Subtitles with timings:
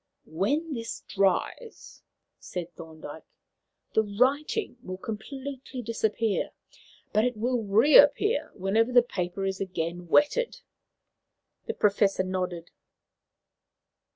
[0.25, 2.01] "When this dries,"
[2.39, 3.21] said Thorndyke,
[3.93, 6.53] "the writing will completely disappear,
[7.13, 10.61] but it will reappear whenever the paper is again wetted."
[11.67, 12.71] The Professor nodded.